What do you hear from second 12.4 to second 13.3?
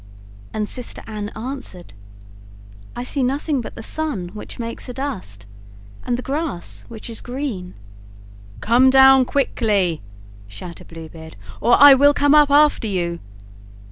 after you."